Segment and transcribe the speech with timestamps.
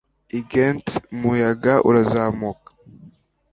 [0.37, 2.69] i ghent umuyaga urazamuka